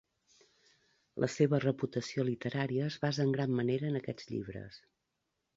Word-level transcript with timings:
La 1.23 1.29
seva 1.33 1.59
reputació 1.65 2.25
literària 2.31 2.89
es 2.93 2.99
basa 3.07 3.27
en 3.29 3.37
gran 3.39 3.55
manera 3.61 3.93
en 3.93 4.01
aquests 4.01 4.29
llibres. 4.33 4.85